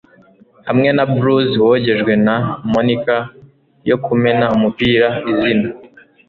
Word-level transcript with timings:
hamwe 0.67 0.89
na 0.95 1.03
blues-wogejwe 1.13 2.13
na 2.25 2.35
moniker 2.71 3.21
yo 3.89 3.97
kumena 4.05 4.45
umupira, 4.55 5.07
izina 5.31 5.67